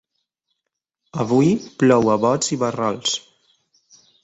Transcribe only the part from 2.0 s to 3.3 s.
a bots i barrals.